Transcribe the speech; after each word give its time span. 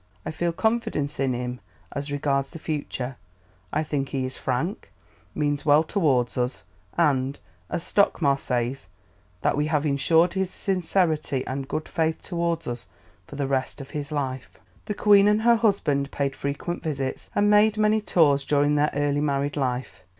I 0.25 0.31
feel 0.31 0.51
confidence 0.51 1.19
in 1.19 1.33
him 1.33 1.59
as 1.91 2.11
regards 2.11 2.49
the 2.49 2.57
future; 2.57 3.17
I 3.71 3.83
think 3.83 4.09
he 4.09 4.25
is 4.25 4.35
frank, 4.35 4.91
means 5.35 5.63
well 5.63 5.83
towards 5.83 6.39
us, 6.39 6.63
and, 6.97 7.37
as 7.69 7.83
Stockmar 7.83 8.39
says, 8.39 8.87
'that 9.41 9.55
we 9.55 9.67
have 9.67 9.85
insured 9.85 10.33
his 10.33 10.49
sincerity 10.49 11.45
and 11.45 11.67
good 11.67 11.87
faith 11.87 12.19
towards 12.23 12.65
us 12.67 12.87
for 13.27 13.35
the 13.35 13.45
rest 13.45 13.79
of 13.79 13.91
his 13.91 14.11
life.'" 14.11 14.57
The 14.85 14.95
Queen 14.95 15.27
and 15.27 15.43
her 15.43 15.57
husband 15.57 16.09
paid 16.09 16.35
frequent 16.35 16.81
visits, 16.81 17.29
and 17.35 17.51
made 17.51 17.77
many 17.77 18.01
tours 18.01 18.43
during 18.43 18.73
their 18.73 18.89
early 18.95 19.21
married 19.21 19.55
life. 19.55 20.01